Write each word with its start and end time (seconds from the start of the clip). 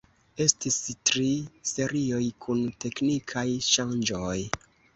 Estis 0.45 0.77
tri 1.09 1.25
serioj 1.73 2.23
kun 2.47 2.65
teknikaj 2.85 3.47
ŝanĝoj. 3.71 4.37